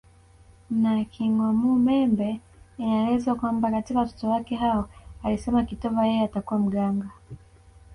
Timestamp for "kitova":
5.63-6.05